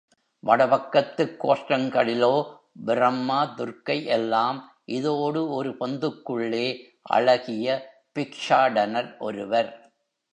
[0.39, 2.57] வட பக்கத்துக் கோஷ்டங்களிலோ
[2.85, 4.75] பிரம்மா, துர்க்கை எல்லாம்
[4.85, 6.77] இதோடு ஒரு பொந்துக்குள்ளே
[7.01, 7.93] அழகிய
[8.19, 9.93] பிக்ஷாடனர் ஒருவர்.